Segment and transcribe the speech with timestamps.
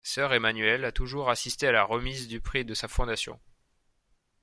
[0.03, 3.39] Sœur Emmanuelle a toujours assisté à la remise du prix de sa Fondation.